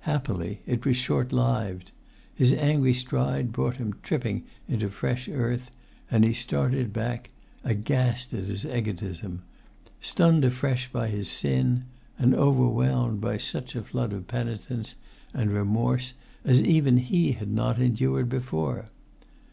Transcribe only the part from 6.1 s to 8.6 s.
and he started back, aghast at